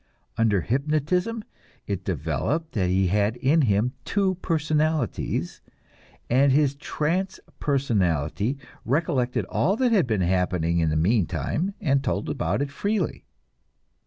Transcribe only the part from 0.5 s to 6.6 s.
hypnotism it developed that he had in him two personalities, and